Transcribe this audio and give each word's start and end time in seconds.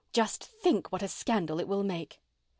Just 0.13 0.43
think 0.43 0.91
what 0.91 1.03
a 1.03 1.07
scandal 1.07 1.59
it 1.59 1.67
will 1.67 1.83
make!" 1.83 2.23